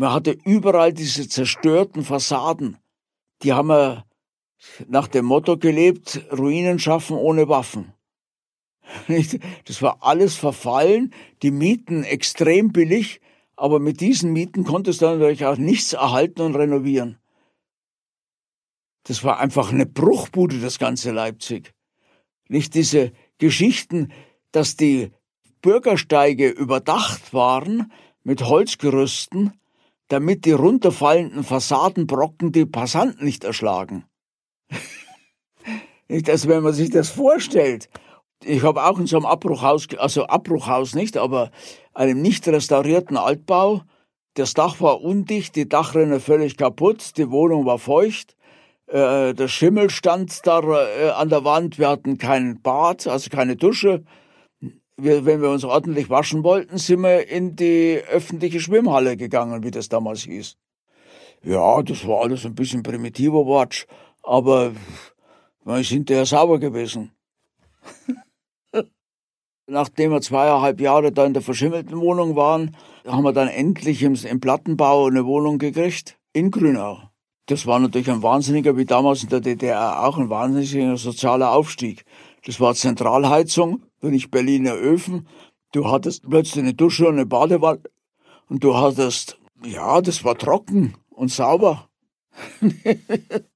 [0.00, 2.78] Man hatte überall diese zerstörten Fassaden.
[3.42, 4.06] Die haben wir
[4.88, 7.92] nach dem Motto gelebt, Ruinen schaffen ohne Waffen.
[9.66, 13.20] Das war alles verfallen, die Mieten extrem billig,
[13.56, 17.18] aber mit diesen Mieten konntest du natürlich auch nichts erhalten und renovieren.
[19.02, 21.74] Das war einfach eine Bruchbude, das ganze Leipzig.
[22.48, 24.12] Nicht diese Geschichten,
[24.50, 25.12] dass die
[25.60, 27.92] Bürgersteige überdacht waren
[28.24, 29.59] mit Holzgerüsten,
[30.10, 34.04] damit die runterfallenden Fassadenbrocken die Passanten nicht erschlagen.
[36.08, 37.88] nicht, dass wenn man sich das vorstellt.
[38.44, 41.50] Ich habe auch in so einem Abbruchhaus, also Abbruchhaus nicht, aber
[41.94, 43.82] einem nicht restaurierten Altbau.
[44.34, 48.36] Das Dach war undicht, die Dachrinne völlig kaputt, die Wohnung war feucht,
[48.88, 53.54] äh, der Schimmel stand da äh, an der Wand, wir hatten kein Bad, also keine
[53.54, 54.02] Dusche.
[55.02, 59.70] Wir, wenn wir uns ordentlich waschen wollten, sind wir in die öffentliche Schwimmhalle gegangen, wie
[59.70, 60.56] das damals hieß.
[61.42, 63.86] Ja, das war alles ein bisschen primitiver Watsch,
[64.22, 64.72] aber
[65.64, 67.12] wir sind ja sauber gewesen.
[69.66, 74.14] Nachdem wir zweieinhalb Jahre da in der verschimmelten Wohnung waren, haben wir dann endlich im,
[74.14, 76.98] im Plattenbau eine Wohnung gekriegt in Grünau.
[77.46, 82.04] Das war natürlich ein wahnsinniger, wie damals in der DDR auch, ein wahnsinniger sozialer Aufstieg.
[82.44, 85.26] Das war Zentralheizung, nicht Berliner Öfen.
[85.72, 87.82] Du hattest plötzlich eine Dusche und eine Badewanne
[88.48, 91.88] und du hattest, ja, das war trocken und sauber.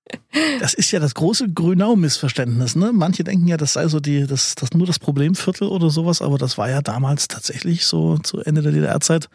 [0.61, 2.77] Das ist ja das große Grünau-Missverständnis.
[2.77, 2.93] Ne?
[2.93, 6.39] Manche denken ja, das sei so die, das, das nur das Problemviertel oder sowas, aber
[6.39, 9.29] das war ja damals tatsächlich so zu Ende der DDR-Zeit.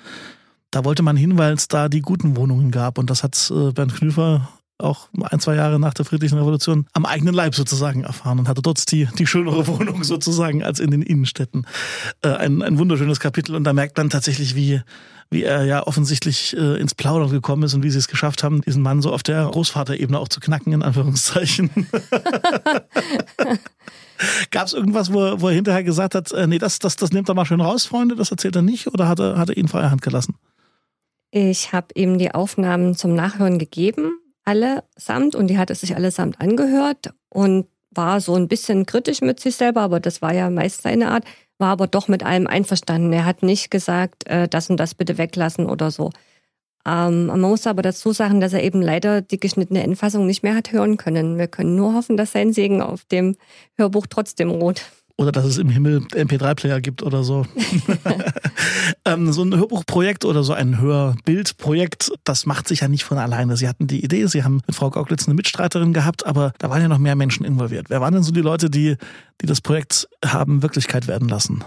[0.72, 2.98] Da wollte man hin, weil es da die guten Wohnungen gab.
[2.98, 7.05] Und das hat äh, Bernd Knüfer auch ein, zwei Jahre nach der Friedlichen Revolution am
[7.05, 11.01] eigenen Leib sozusagen erfahren und hatte dort die, die schönere Wohnung sozusagen als in den
[11.01, 11.67] Innenstädten.
[12.21, 14.81] Äh, ein, ein wunderschönes Kapitel und da merkt man tatsächlich, wie,
[15.29, 18.61] wie er ja offensichtlich äh, ins Plaudern gekommen ist und wie sie es geschafft haben,
[18.61, 21.69] diesen Mann so auf der Großvaterebene auch zu knacken, in Anführungszeichen.
[24.51, 27.29] Gab es irgendwas, wo, wo er hinterher gesagt hat, äh, nee, das, das, das nimmt
[27.29, 29.67] er mal schön raus, Freunde, das erzählt er nicht, oder hat er, hat er ihn
[29.67, 30.35] freie Hand gelassen?
[31.31, 34.13] Ich habe ihm die Aufnahmen zum Nachhören gegeben
[34.49, 39.39] allesamt und die hat es sich allesamt angehört und war so ein bisschen kritisch mit
[39.39, 41.25] sich selber, aber das war ja meist seine Art,
[41.57, 43.13] war aber doch mit allem einverstanden.
[43.13, 46.12] Er hat nicht gesagt, äh, das und das bitte weglassen oder so.
[46.85, 50.55] Ähm, man muss aber dazu sagen, dass er eben leider die geschnittene Endfassung nicht mehr
[50.55, 51.38] hat hören können.
[51.38, 53.35] Wir können nur hoffen, dass sein Segen auf dem
[53.75, 54.83] Hörbuch trotzdem ruht.
[55.19, 57.45] Oder dass es im Himmel MP3-Player gibt oder so.
[59.05, 63.58] ähm, so ein Hörbuchprojekt oder so ein Hörbildprojekt, das macht sich ja nicht von alleine.
[63.58, 66.82] Sie hatten die Idee, Sie haben mit Frau Gauklitz eine Mitstreiterin gehabt, aber da waren
[66.82, 67.89] ja noch mehr Menschen involviert.
[67.89, 68.95] Wer waren denn so die Leute, die,
[69.41, 71.65] die das Projekt haben Wirklichkeit werden lassen?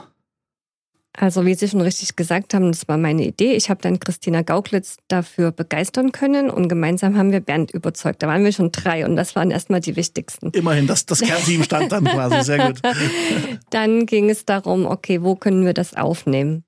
[1.14, 3.52] Also wie Sie schon richtig gesagt haben, das war meine Idee.
[3.52, 8.22] Ich habe dann Christina Gauklitz dafür begeistern können und gemeinsam haben wir Bernd überzeugt.
[8.22, 10.50] Da waren wir schon drei und das waren erstmal die wichtigsten.
[10.52, 12.80] Immerhin, das, das Kernteam stand dann quasi, sehr gut.
[13.70, 16.64] dann ging es darum, okay, wo können wir das aufnehmen?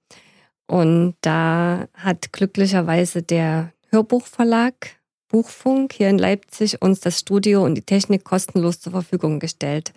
[0.67, 4.75] Und da hat glücklicherweise der Hörbuchverlag
[5.29, 9.93] Buchfunk hier in Leipzig uns das Studio und die Technik kostenlos zur Verfügung gestellt.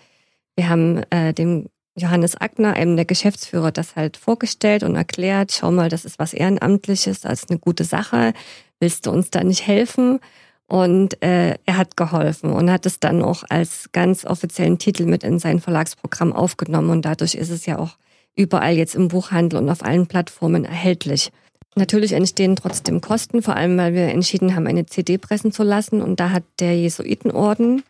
[0.55, 5.71] Wir haben äh, dem Johannes Ackner, einem der Geschäftsführer, das halt vorgestellt und erklärt, schau
[5.71, 8.33] mal, das ist was Ehrenamtliches, das ist eine gute Sache,
[8.79, 10.19] willst du uns da nicht helfen?
[10.67, 15.23] Und äh, er hat geholfen und hat es dann auch als ganz offiziellen Titel mit
[15.23, 16.89] in sein Verlagsprogramm aufgenommen.
[16.89, 17.95] Und dadurch ist es ja auch
[18.35, 21.31] überall jetzt im Buchhandel und auf allen Plattformen erhältlich.
[21.75, 26.01] Natürlich entstehen trotzdem Kosten, vor allem weil wir entschieden haben, eine CD pressen zu lassen.
[26.01, 27.83] Und da hat der Jesuitenorden,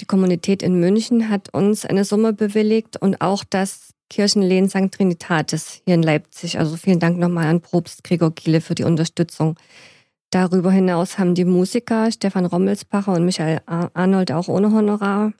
[0.00, 4.92] die Kommunität in München, hat uns eine Summe bewilligt und auch das Kirchenlehen St.
[4.92, 6.58] Trinitatis hier in Leipzig.
[6.58, 9.56] Also vielen Dank nochmal an Probst Gregor Giele für die Unterstützung.
[10.30, 15.32] Darüber hinaus haben die Musiker Stefan Rommelsbacher und Michael Arnold auch ohne Honorar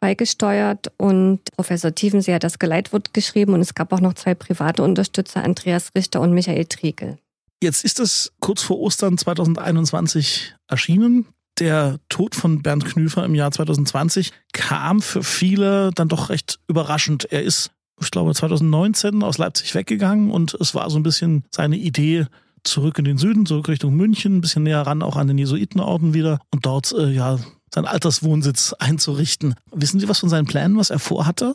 [0.00, 4.82] beigesteuert und Professor Tiefensee hat das Geleitwort geschrieben und es gab auch noch zwei private
[4.82, 7.18] Unterstützer, Andreas Richter und Michael Triegel.
[7.60, 11.26] Jetzt ist es kurz vor Ostern 2021 erschienen.
[11.58, 17.24] Der Tod von Bernd Knüfer im Jahr 2020 kam für viele dann doch recht überraschend.
[17.32, 21.76] Er ist, ich glaube, 2019 aus Leipzig weggegangen und es war so ein bisschen seine
[21.76, 22.26] Idee,
[22.64, 26.14] zurück in den Süden, zurück Richtung München, ein bisschen näher ran auch an den Jesuitenorden
[26.14, 27.38] wieder und dort äh, ja
[27.72, 29.54] seinen Alterswohnsitz einzurichten.
[29.72, 31.54] Wissen Sie was von seinen Plänen, was er vorhatte?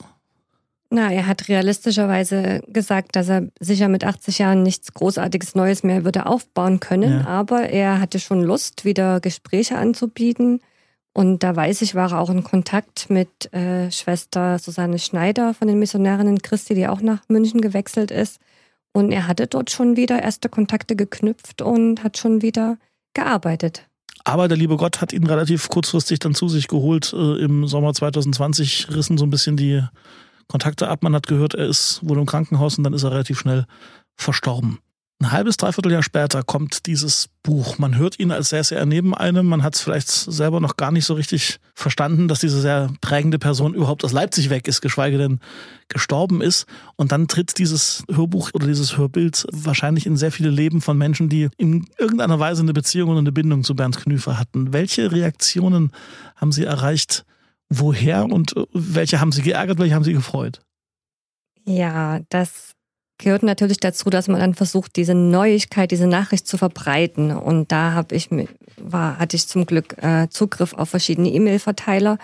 [0.95, 6.05] Na, er hat realistischerweise gesagt, dass er sicher mit 80 Jahren nichts Großartiges Neues mehr
[6.05, 7.21] würde aufbauen können.
[7.21, 7.25] Ja.
[7.25, 10.61] Aber er hatte schon Lust, wieder Gespräche anzubieten.
[11.11, 15.67] Und da weiß ich, war er auch in Kontakt mit äh, Schwester Susanne Schneider von
[15.67, 18.39] den Missionarinnen Christi, die auch nach München gewechselt ist.
[18.91, 22.77] Und er hatte dort schon wieder erste Kontakte geknüpft und hat schon wieder
[23.15, 23.87] gearbeitet.
[24.25, 27.13] Aber der liebe Gott hat ihn relativ kurzfristig dann zu sich geholt.
[27.13, 29.81] Äh, Im Sommer 2020 rissen so ein bisschen die
[30.53, 31.01] Kontakte ab.
[31.01, 33.65] Man hat gehört, er ist wohl im Krankenhaus und dann ist er relativ schnell
[34.15, 34.77] verstorben.
[35.19, 37.79] Ein halbes, dreiviertel Jahr später kommt dieses Buch.
[37.79, 39.47] Man hört ihn, als säße er neben einem.
[39.47, 43.39] Man hat es vielleicht selber noch gar nicht so richtig verstanden, dass diese sehr prägende
[43.39, 45.39] Person überhaupt aus Leipzig weg ist, geschweige denn
[45.87, 46.67] gestorben ist.
[46.97, 51.29] Und dann tritt dieses Hörbuch oder dieses Hörbild wahrscheinlich in sehr viele Leben von Menschen,
[51.29, 54.71] die in irgendeiner Weise eine Beziehung und eine Bindung zu Bernd Knüfer hatten.
[54.71, 55.93] Welche Reaktionen
[56.35, 57.25] haben Sie erreicht?
[57.79, 60.61] Woher und welche haben Sie geärgert, welche haben Sie gefreut?
[61.65, 62.73] Ja, das
[63.17, 67.31] gehört natürlich dazu, dass man dann versucht, diese Neuigkeit, diese Nachricht zu verbreiten.
[67.31, 68.29] Und da habe ich
[68.77, 72.17] war, hatte ich zum Glück äh, Zugriff auf verschiedene E-Mail-Verteiler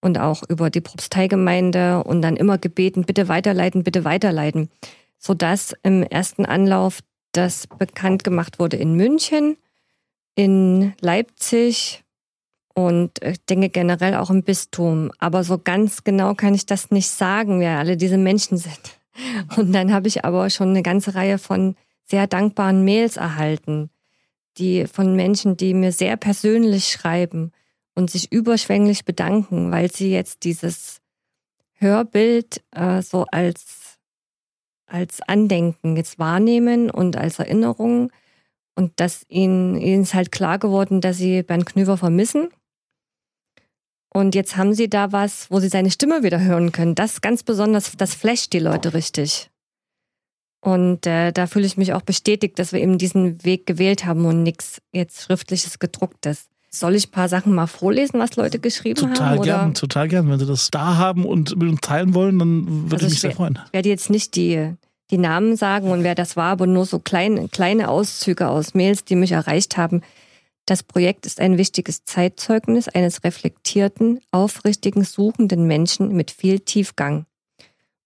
[0.00, 4.70] und auch über die Propsteigemeinde und dann immer gebeten, bitte weiterleiten, bitte weiterleiten,
[5.18, 7.00] sodass im ersten Anlauf
[7.32, 9.56] das bekannt gemacht wurde in München,
[10.34, 12.04] in Leipzig
[12.78, 15.10] und ich denke generell auch im Bistum.
[15.18, 19.00] Aber so ganz genau kann ich das nicht sagen, wer alle diese Menschen sind.
[19.56, 23.90] Und dann habe ich aber schon eine ganze Reihe von sehr dankbaren Mails erhalten,
[24.58, 27.50] die von Menschen, die mir sehr persönlich schreiben
[27.96, 31.00] und sich überschwänglich bedanken, weil sie jetzt dieses
[31.72, 33.98] Hörbild äh, so als,
[34.86, 38.12] als Andenken jetzt wahrnehmen und als Erinnerung.
[38.76, 42.50] Und dass ihnen, ihnen ist halt klar geworden, dass sie Bernd Knüver vermissen
[44.18, 46.96] und jetzt haben sie da was, wo sie seine Stimme wieder hören können.
[46.96, 49.48] Das ganz besonders, das flasht die Leute richtig.
[50.60, 54.24] Und äh, da fühle ich mich auch bestätigt, dass wir eben diesen Weg gewählt haben
[54.24, 56.48] und nichts jetzt schriftliches gedrucktes.
[56.68, 59.42] Soll ich ein paar Sachen mal vorlesen, was Leute geschrieben total haben?
[59.42, 60.28] Gern, total gern.
[60.28, 63.20] Wenn Sie das da haben und mit uns teilen wollen, dann würde also ich mich
[63.20, 63.58] sehr freuen.
[63.66, 64.74] Ich werde jetzt nicht die,
[65.12, 69.04] die Namen sagen und wer das war, aber nur so kleine, kleine Auszüge aus Mails,
[69.04, 70.02] die mich erreicht haben.
[70.68, 77.24] Das Projekt ist ein wichtiges Zeitzeugnis eines reflektierten, aufrichtigen, suchenden Menschen mit viel Tiefgang.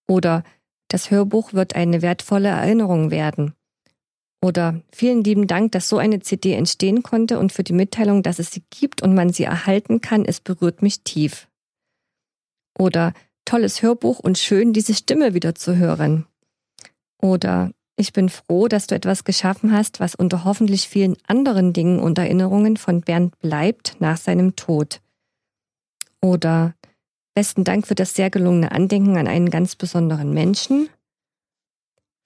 [0.06, 0.44] Oder
[0.86, 3.54] das Hörbuch wird eine wertvolle Erinnerung werden.
[4.40, 8.38] Oder vielen lieben Dank, dass so eine CD entstehen konnte und für die Mitteilung, dass
[8.38, 11.48] es sie gibt und man sie erhalten kann, es berührt mich tief.
[12.78, 13.12] Oder
[13.44, 16.26] tolles Hörbuch und schön, diese Stimme wieder zu hören.
[17.20, 17.72] Oder
[18.02, 22.18] ich bin froh, dass du etwas geschaffen hast, was unter hoffentlich vielen anderen Dingen und
[22.18, 25.00] Erinnerungen von Bernd bleibt nach seinem Tod.
[26.20, 26.74] Oder
[27.34, 30.88] besten Dank für das sehr gelungene Andenken an einen ganz besonderen Menschen.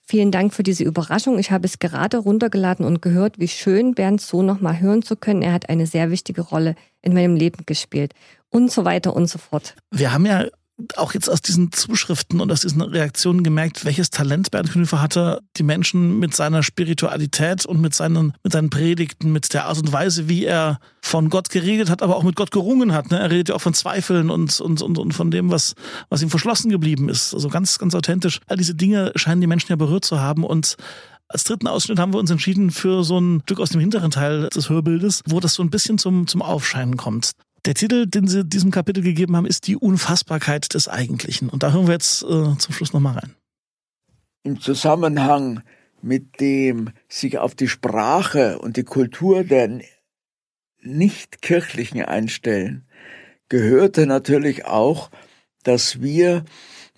[0.09, 1.39] Vielen Dank für diese Überraschung.
[1.39, 5.43] Ich habe es gerade runtergeladen und gehört, wie schön Bernd so nochmal hören zu können.
[5.43, 8.15] Er hat eine sehr wichtige Rolle in meinem Leben gespielt.
[8.49, 9.75] Und so weiter und so fort.
[9.91, 10.47] Wir haben ja
[10.97, 15.41] auch jetzt aus diesen Zuschriften und aus diesen Reaktionen gemerkt, welches Talent Bernd Knüfer hatte,
[15.57, 19.93] die Menschen mit seiner Spiritualität und mit seinen, mit seinen Predigten, mit der Art und
[19.93, 23.11] Weise, wie er von Gott geredet hat, aber auch mit Gott gerungen hat.
[23.11, 23.19] Ne?
[23.19, 25.75] Er redet ja auch von Zweifeln und, und, und, und von dem, was,
[26.11, 27.33] was ihm verschlossen geblieben ist.
[27.33, 28.41] Also ganz, ganz authentisch.
[28.47, 30.77] All diese Dinge scheinen die Menschen ja berührt zu haben und
[31.29, 34.49] als dritten Ausschnitt haben wir uns entschieden für so ein Stück aus dem hinteren Teil
[34.49, 37.33] des Hörbildes, wo das so ein bisschen zum, zum Aufscheinen kommt.
[37.67, 41.49] Der Titel, den Sie diesem Kapitel gegeben haben, ist Die Unfassbarkeit des Eigentlichen.
[41.49, 43.35] Und da hören wir jetzt äh, zum Schluss nochmal rein.
[44.45, 45.63] Im Zusammenhang
[46.03, 49.81] mit dem sich auf die Sprache und die Kultur der
[50.81, 52.87] nicht-kirchlichen einstellen,
[53.49, 55.11] gehörte natürlich auch,
[55.65, 56.45] dass wir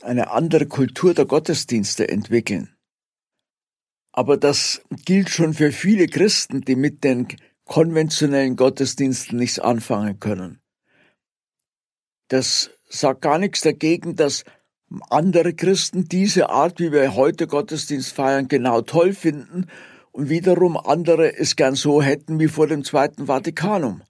[0.03, 2.69] eine andere Kultur der Gottesdienste entwickeln.
[4.13, 7.29] Aber das gilt schon für viele Christen, die mit den
[7.69, 10.61] konventionellen Gottesdiensten nichts anfangen können.
[12.29, 14.45] Das sagt gar nichts dagegen, dass
[15.11, 19.67] andere Christen diese Art, wie wir heute Gottesdienst feiern, genau toll finden
[20.13, 24.03] und wiederum andere es gern so hätten wie vor dem Zweiten Vatikanum.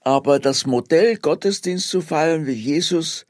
[0.00, 3.26] Aber das Modell Gottesdienst zu feiern, wie Jesus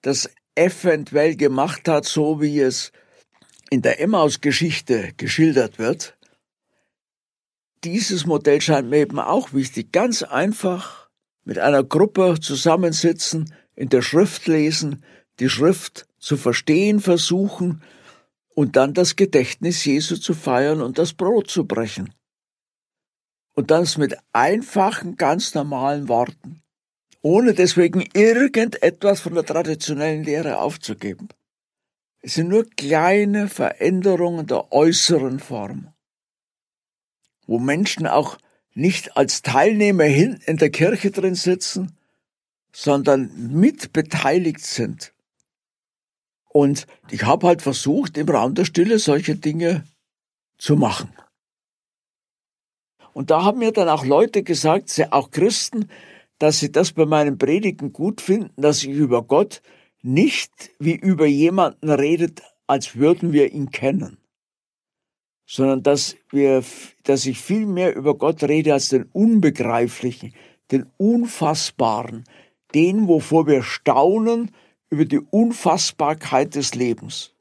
[0.00, 2.92] das eventuell gemacht hat, so wie es
[3.70, 6.15] in der Emmaus-Geschichte geschildert wird,
[7.84, 9.92] dieses Modell scheint mir eben auch wichtig.
[9.92, 11.08] Ganz einfach
[11.44, 15.04] mit einer Gruppe zusammensitzen, in der Schrift lesen,
[15.38, 17.82] die Schrift zu verstehen versuchen
[18.54, 22.12] und dann das Gedächtnis Jesu zu feiern und das Brot zu brechen.
[23.54, 26.62] Und das mit einfachen, ganz normalen Worten,
[27.22, 31.28] ohne deswegen irgendetwas von der traditionellen Lehre aufzugeben.
[32.20, 35.92] Es sind nur kleine Veränderungen der äußeren Form
[37.46, 38.38] wo Menschen auch
[38.74, 41.96] nicht als Teilnehmer hinten in der Kirche drin sitzen,
[42.72, 45.14] sondern mitbeteiligt sind.
[46.48, 49.84] Und ich habe halt versucht, im Raum der Stille solche Dinge
[50.58, 51.12] zu machen.
[53.12, 55.88] Und da haben mir dann auch Leute gesagt, auch Christen,
[56.38, 59.62] dass sie das bei meinen Predigen gut finden, dass ich über Gott
[60.02, 64.18] nicht wie über jemanden redet, als würden wir ihn kennen
[65.46, 66.62] sondern dass wir,
[67.04, 70.34] dass ich viel mehr über Gott rede als den Unbegreiflichen,
[70.72, 72.24] den Unfassbaren,
[72.74, 74.50] den, wovor wir staunen
[74.90, 77.32] über die Unfassbarkeit des Lebens.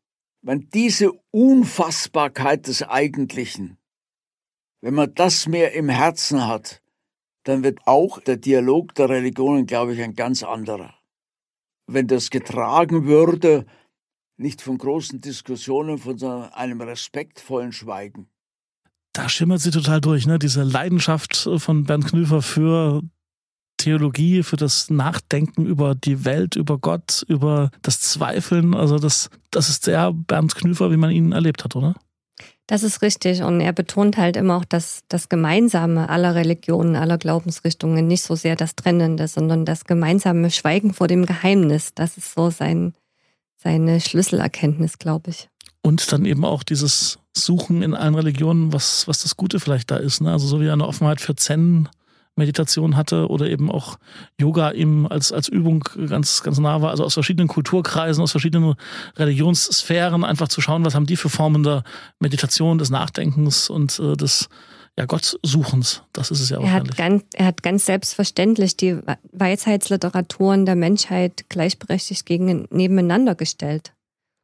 [0.42, 3.78] Wenn diese Unfassbarkeit des Eigentlichen,
[4.82, 6.84] wenn man das mehr im Herzen hat,
[7.44, 10.94] dann wird auch der Dialog der Religionen, glaube ich, ein ganz anderer.
[11.88, 13.66] Wenn das getragen würde
[14.38, 18.28] nicht von großen Diskussionen, von einem respektvollen Schweigen.
[19.14, 20.40] Da schimmert sie total durch, ne?
[20.40, 23.02] Diese Leidenschaft von Bernd Knüfer für
[23.78, 28.74] Theologie, für das Nachdenken über die Welt, über Gott, über das Zweifeln.
[28.74, 31.96] Also das, das ist der Bernd Knüfer, wie man ihn erlebt hat, oder?
[32.68, 33.44] Das ist richtig.
[33.44, 38.36] Und er betont halt immer auch das, das Gemeinsame aller Religionen, aller Glaubensrichtungen, nicht so
[38.36, 41.94] sehr das Trennende, sondern das gemeinsame Schweigen vor dem Geheimnis.
[41.94, 42.94] Das ist so sein,
[43.66, 45.50] seine Schlüsselerkenntnis, glaube ich.
[45.82, 49.98] Und dann eben auch dieses Suchen in allen Religionen, was, was das Gute vielleicht da
[49.98, 50.22] ist.
[50.22, 50.32] Ne?
[50.32, 51.90] Also so wie eine Offenheit für Zen
[52.36, 53.98] Meditation hatte oder eben auch
[54.40, 58.76] Yoga ihm als, als Übung ganz, ganz nah war, also aus verschiedenen Kulturkreisen, aus verschiedenen
[59.16, 61.84] Religionssphären einfach zu schauen, was haben die für Formen der
[62.20, 64.50] Meditation, des Nachdenkens und äh, des
[64.98, 66.04] ja, Gottsuchens.
[66.14, 66.64] Das ist es ja auch.
[66.64, 68.98] Er hat, ganz, er hat ganz selbstverständlich die
[69.34, 73.94] Weisheitsliteraturen der Menschheit gleichberechtigt gegen, nebeneinander gestellt.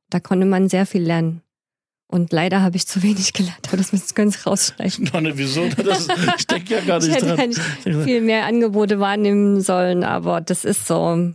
[0.09, 1.41] Da konnte man sehr viel lernen.
[2.11, 5.09] Und leider habe ich zu wenig gelernt, aber das müssen Sie rausstreichen.
[5.13, 5.69] Nein, wieso?
[5.69, 7.51] Das steckt ja gar nicht ich hätte dran.
[7.85, 11.33] Ja viel mehr Angebote wahrnehmen sollen, aber das ist so,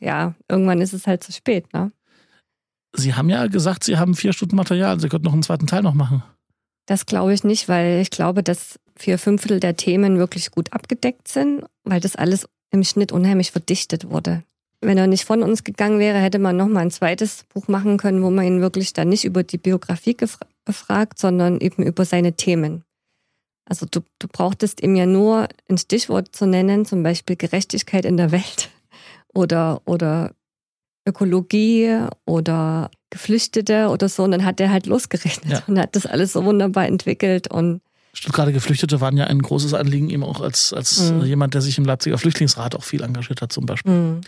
[0.00, 1.92] ja, irgendwann ist es halt zu spät, ne?
[2.96, 5.00] Sie haben ja gesagt, Sie haben vier Stunden Material.
[5.00, 6.22] Sie könnten noch einen zweiten Teil noch machen.
[6.86, 11.28] Das glaube ich nicht, weil ich glaube, dass vier Fünftel der Themen wirklich gut abgedeckt
[11.28, 14.42] sind, weil das alles im Schnitt unheimlich verdichtet wurde.
[14.80, 17.96] Wenn er nicht von uns gegangen wäre, hätte man noch mal ein zweites Buch machen
[17.96, 20.16] können, wo man ihn wirklich dann nicht über die Biografie
[20.64, 22.84] befragt, sondern eben über seine Themen.
[23.66, 28.18] Also du, du brauchtest ihm ja nur ein Stichwort zu nennen, zum Beispiel Gerechtigkeit in
[28.18, 28.68] der Welt
[29.34, 30.32] oder, oder
[31.06, 34.24] Ökologie oder Geflüchtete oder so.
[34.24, 35.62] Und dann hat er halt losgerechnet ja.
[35.68, 37.80] und hat das alles so wunderbar entwickelt und
[38.32, 41.24] Gerade Geflüchtete waren ja ein großes Anliegen, ihm auch als, als mhm.
[41.24, 43.92] jemand, der sich im Leipziger Flüchtlingsrat auch viel engagiert hat, zum Beispiel.
[43.92, 44.20] Mhm.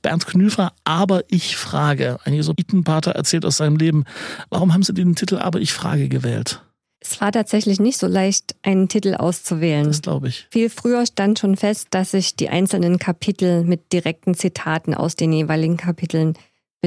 [0.00, 2.16] Bernd Knüfer, aber ich frage.
[2.24, 4.04] Ein Jesuitenpater erzählt aus seinem Leben.
[4.48, 6.62] Warum haben Sie den Titel Aber ich frage gewählt?
[7.00, 9.84] Es war tatsächlich nicht so leicht, einen Titel auszuwählen.
[9.84, 10.46] Das glaube ich.
[10.50, 15.34] Viel früher stand schon fest, dass ich die einzelnen Kapitel mit direkten Zitaten aus den
[15.34, 16.32] jeweiligen Kapiteln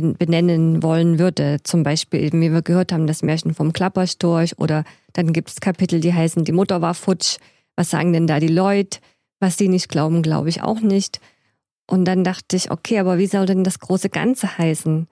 [0.01, 1.57] benennen wollen würde.
[1.63, 4.83] Zum Beispiel, wie wir gehört haben, das Märchen vom Klapperstorch oder
[5.13, 7.37] dann gibt es Kapitel, die heißen, die Mutter war futsch.
[7.75, 8.99] Was sagen denn da die Leute?
[9.39, 11.19] Was sie nicht glauben, glaube ich auch nicht.
[11.87, 15.07] Und dann dachte ich, okay, aber wie soll denn das große Ganze heißen?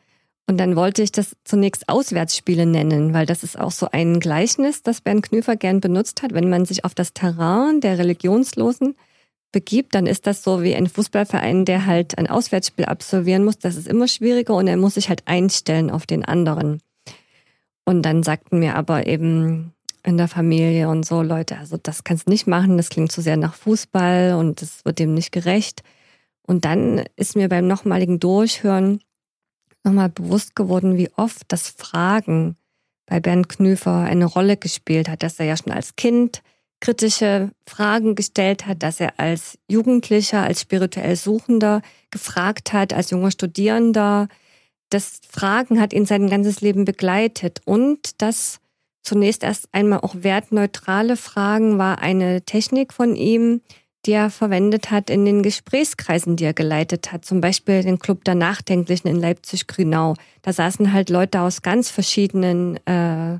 [0.49, 4.81] Und dann wollte ich das zunächst Auswärtsspiele nennen, weil das ist auch so ein Gleichnis,
[4.81, 6.33] das Bernd Knüfer gern benutzt hat.
[6.33, 8.95] Wenn man sich auf das Terrain der Religionslosen
[9.57, 13.57] begibt, dann ist das so wie ein Fußballverein, der halt ein Auswärtsspiel absolvieren muss.
[13.57, 16.79] Das ist immer schwieriger und er muss sich halt einstellen auf den anderen.
[17.83, 22.27] Und dann sagten mir aber eben in der Familie und so Leute, also das kannst
[22.27, 25.81] du nicht machen, das klingt zu sehr nach Fußball und das wird dem nicht gerecht.
[26.43, 28.99] Und dann ist mir beim nochmaligen Durchhören
[29.83, 32.57] nochmal bewusst geworden, wie oft das Fragen
[33.07, 36.43] bei Bernd Knüfer eine Rolle gespielt hat, dass er ja schon als Kind
[36.79, 43.31] kritische Fragen gestellt hat, dass er als Jugendlicher, als spirituell Suchender gefragt hat, als junger
[43.31, 44.27] Studierender.
[44.89, 48.59] Das Fragen hat ihn sein ganzes Leben begleitet und das
[49.01, 53.61] zunächst erst einmal auch wertneutrale Fragen war eine Technik von ihm,
[54.05, 57.25] die er verwendet hat in den Gesprächskreisen, die er geleitet hat.
[57.25, 60.13] Zum Beispiel den Club der Nachdenklichen in Leipzig-Grünau.
[60.41, 63.39] Da saßen halt Leute aus ganz verschiedenen, äh,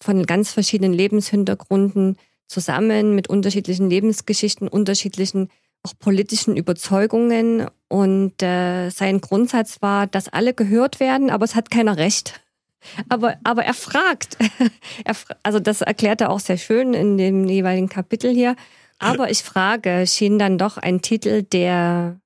[0.00, 2.16] von ganz verschiedenen Lebenshintergründen
[2.48, 5.48] zusammen mit unterschiedlichen Lebensgeschichten, unterschiedlichen
[5.82, 7.66] auch politischen Überzeugungen.
[7.88, 12.40] Und äh, sein Grundsatz war, dass alle gehört werden, aber es hat keiner Recht.
[13.08, 14.38] Aber, aber er fragt.
[15.04, 18.54] er, also das erklärt er auch sehr schön in dem jeweiligen Kapitel hier.
[19.00, 22.20] Aber ich frage, schien dann doch ein Titel, der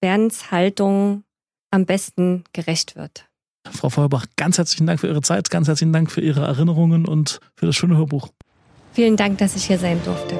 [0.00, 1.24] Bernds Haltung
[1.70, 3.26] am besten gerecht wird.
[3.70, 7.40] Frau Feuerbach, ganz herzlichen Dank für Ihre Zeit, ganz herzlichen Dank für Ihre Erinnerungen und
[7.54, 8.30] für das schöne Hörbuch.
[8.92, 10.38] Vielen Dank, dass ich hier sein durfte.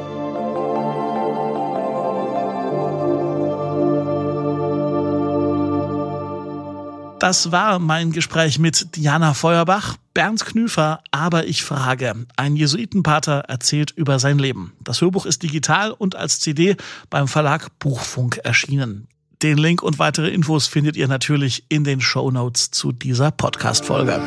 [7.22, 12.26] Das war mein Gespräch mit Diana Feuerbach, Bernd Knüfer, aber ich frage.
[12.36, 14.72] Ein Jesuitenpater erzählt über sein Leben.
[14.80, 16.76] Das Hörbuch ist digital und als CD
[17.10, 19.06] beim Verlag Buchfunk erschienen.
[19.40, 24.20] Den Link und weitere Infos findet ihr natürlich in den Show Notes zu dieser Podcast-Folge.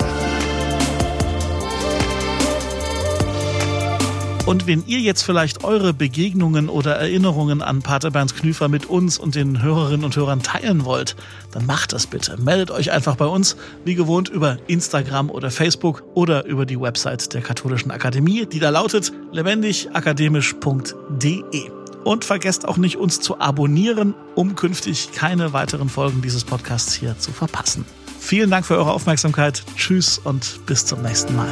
[4.45, 9.17] Und wenn ihr jetzt vielleicht eure Begegnungen oder Erinnerungen an Pater Bernd Knüfer mit uns
[9.17, 11.15] und den Hörerinnen und Hörern teilen wollt,
[11.51, 12.39] dann macht das bitte.
[12.39, 17.33] Meldet euch einfach bei uns, wie gewohnt, über Instagram oder Facebook oder über die Website
[17.33, 21.71] der Katholischen Akademie, die da lautet lebendigakademisch.de.
[22.03, 27.17] Und vergesst auch nicht, uns zu abonnieren, um künftig keine weiteren Folgen dieses Podcasts hier
[27.17, 27.83] zu verpassen.
[28.19, 29.63] Vielen Dank für eure Aufmerksamkeit.
[29.75, 31.51] Tschüss und bis zum nächsten Mal.